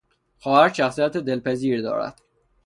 خواهرش 0.37 0.77
شخصیت 0.77 1.17
دلپذیری 1.17 1.81
دارد. 1.81 2.21